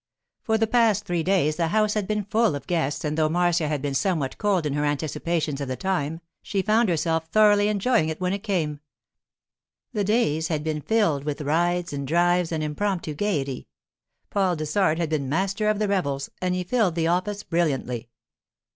For 0.41 0.57
the 0.57 0.65
past 0.65 1.05
three 1.05 1.21
days 1.21 1.57
the 1.57 1.67
house 1.67 1.93
had 1.93 2.07
been 2.07 2.23
full 2.23 2.55
of 2.55 2.65
guests 2.65 3.05
and 3.05 3.15
though 3.15 3.29
Marcia 3.29 3.67
had 3.67 3.83
been 3.83 3.93
somewhat 3.93 4.39
cold 4.39 4.65
in 4.65 4.73
her 4.73 4.83
anticipations 4.83 5.61
of 5.61 5.67
the 5.67 5.75
time, 5.75 6.21
she 6.41 6.63
found 6.63 6.89
herself 6.89 7.27
thoroughly 7.27 7.67
enjoying 7.67 8.09
it 8.09 8.19
when 8.19 8.33
it 8.33 8.41
came. 8.41 8.79
The 9.93 10.03
days 10.03 10.47
had 10.47 10.63
been 10.63 10.81
filled 10.81 11.23
with 11.23 11.41
rides 11.41 11.93
and 11.93 12.07
drives 12.07 12.51
and 12.51 12.63
impromptu 12.63 13.13
gaiety. 13.13 13.67
Paul 14.31 14.55
Dessart 14.55 14.97
had 14.97 15.11
been 15.11 15.29
master 15.29 15.69
of 15.69 15.77
the 15.77 15.87
revels, 15.87 16.31
and 16.41 16.55
he 16.55 16.63
filled 16.63 16.95
the 16.95 17.05
office 17.05 17.43
brilliantly. 17.43 18.09